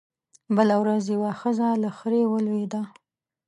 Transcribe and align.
بله 0.55 0.75
ورځ 0.81 1.03
يوه 1.15 1.31
ښځه 1.39 1.67
له 1.83 1.89
خرې 1.97 2.21
ولوېده 2.27 2.81